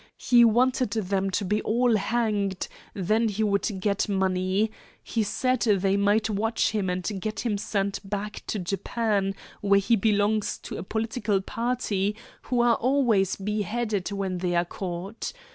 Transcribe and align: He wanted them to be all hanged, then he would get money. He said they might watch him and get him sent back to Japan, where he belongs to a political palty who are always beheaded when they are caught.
He 0.17 0.43
wanted 0.43 0.89
them 0.93 1.29
to 1.29 1.45
be 1.45 1.61
all 1.61 1.95
hanged, 1.95 2.67
then 2.95 3.27
he 3.27 3.43
would 3.43 3.69
get 3.79 4.09
money. 4.09 4.71
He 5.03 5.21
said 5.21 5.59
they 5.59 5.95
might 5.95 6.27
watch 6.27 6.71
him 6.71 6.89
and 6.89 7.03
get 7.21 7.41
him 7.41 7.55
sent 7.59 7.99
back 8.09 8.41
to 8.47 8.57
Japan, 8.57 9.35
where 9.61 9.79
he 9.79 9.95
belongs 9.95 10.57
to 10.63 10.77
a 10.79 10.83
political 10.83 11.39
palty 11.39 12.15
who 12.49 12.61
are 12.63 12.77
always 12.77 13.35
beheaded 13.35 14.11
when 14.11 14.39
they 14.39 14.55
are 14.55 14.65
caught. 14.65 15.33